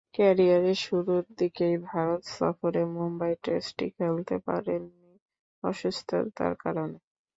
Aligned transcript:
ক্যারিয়ারের 0.15 0.79
শুরুর 0.79 1.23
দিকেই 1.39 1.75
ভারত 1.89 2.21
সফরে 2.37 2.81
মুম্বাই 2.95 3.33
টেস্টটি 3.43 3.87
খেলতে 3.97 4.35
পারেননি 4.47 5.11
অসুস্থতার 5.63 6.53
কারণে। 6.63 6.97